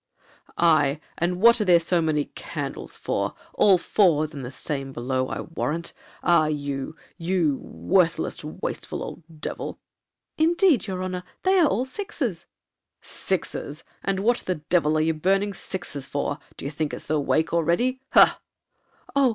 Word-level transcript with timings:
'Aye, 0.57 0.99
and 1.19 1.39
what 1.39 1.61
are 1.61 1.65
there 1.65 1.79
so 1.79 2.01
many 2.01 2.25
candles 2.33 2.97
for, 2.97 3.35
all 3.53 3.77
fours, 3.77 4.33
and 4.33 4.43
the 4.43 4.51
same 4.51 4.91
below 4.91 5.27
I 5.27 5.41
warrant. 5.41 5.93
Ah! 6.23 6.47
you—you—worthless, 6.47 8.43
wasteful 8.43 9.03
old 9.03 9.21
devil.' 9.41 9.77
'Indeed, 10.39 10.87
your 10.87 11.03
honor, 11.03 11.21
they 11.43 11.59
are 11.59 11.67
all 11.67 11.85
sixes.' 11.85 12.47
'Sixes,—and 13.03 14.21
what 14.21 14.39
the 14.39 14.55
devil 14.55 14.97
are 14.97 15.01
you 15.01 15.13
burning 15.13 15.53
sixes 15.53 16.07
for, 16.07 16.39
d'ye 16.57 16.71
think 16.71 16.95
it's 16.95 17.03
the 17.03 17.19
wake 17.19 17.53
already? 17.53 18.01
Ha?' 18.13 18.39